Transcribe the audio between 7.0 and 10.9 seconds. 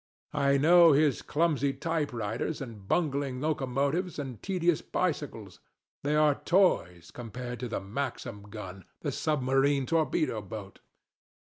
compared to the Maxim gun, the submarine torpedo boat.